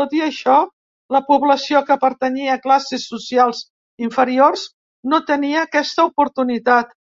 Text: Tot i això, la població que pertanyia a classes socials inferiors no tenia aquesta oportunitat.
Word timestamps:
Tot 0.00 0.12
i 0.18 0.20
això, 0.26 0.58
la 1.16 1.20
població 1.30 1.80
que 1.88 1.96
pertanyia 2.04 2.54
a 2.58 2.62
classes 2.68 3.08
socials 3.14 3.64
inferiors 4.10 4.64
no 5.16 5.22
tenia 5.32 5.66
aquesta 5.68 6.10
oportunitat. 6.14 6.98